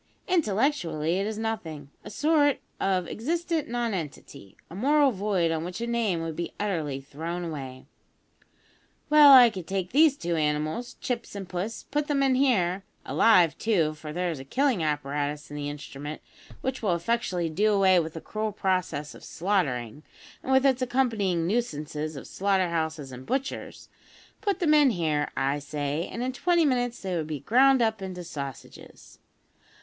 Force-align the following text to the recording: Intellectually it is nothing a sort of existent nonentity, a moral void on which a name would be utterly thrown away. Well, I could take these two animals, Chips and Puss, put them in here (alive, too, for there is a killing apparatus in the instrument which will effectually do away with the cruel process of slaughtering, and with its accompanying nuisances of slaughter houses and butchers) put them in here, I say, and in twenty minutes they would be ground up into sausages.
Intellectually 0.27 1.19
it 1.19 1.27
is 1.27 1.37
nothing 1.37 1.91
a 2.03 2.09
sort 2.09 2.57
of 2.79 3.07
existent 3.07 3.67
nonentity, 3.67 4.57
a 4.67 4.73
moral 4.73 5.11
void 5.11 5.51
on 5.51 5.63
which 5.63 5.79
a 5.79 5.85
name 5.85 6.23
would 6.23 6.35
be 6.35 6.55
utterly 6.59 6.99
thrown 6.99 7.43
away. 7.45 7.85
Well, 9.11 9.31
I 9.31 9.51
could 9.51 9.67
take 9.67 9.91
these 9.91 10.17
two 10.17 10.35
animals, 10.35 10.95
Chips 11.01 11.35
and 11.35 11.47
Puss, 11.47 11.83
put 11.83 12.07
them 12.07 12.23
in 12.23 12.33
here 12.33 12.83
(alive, 13.05 13.55
too, 13.59 13.93
for 13.93 14.11
there 14.11 14.31
is 14.31 14.39
a 14.39 14.43
killing 14.43 14.81
apparatus 14.81 15.51
in 15.51 15.55
the 15.55 15.69
instrument 15.69 16.23
which 16.61 16.81
will 16.81 16.95
effectually 16.95 17.47
do 17.51 17.71
away 17.71 17.99
with 17.99 18.15
the 18.15 18.21
cruel 18.21 18.51
process 18.51 19.13
of 19.13 19.23
slaughtering, 19.23 20.01
and 20.41 20.51
with 20.51 20.65
its 20.65 20.81
accompanying 20.81 21.45
nuisances 21.45 22.15
of 22.15 22.25
slaughter 22.25 22.69
houses 22.69 23.11
and 23.11 23.27
butchers) 23.27 23.87
put 24.41 24.57
them 24.59 24.73
in 24.73 24.89
here, 24.89 25.29
I 25.37 25.59
say, 25.59 26.09
and 26.11 26.23
in 26.23 26.33
twenty 26.33 26.65
minutes 26.65 26.99
they 27.03 27.15
would 27.15 27.27
be 27.27 27.41
ground 27.41 27.83
up 27.83 28.01
into 28.01 28.23
sausages. 28.23 29.19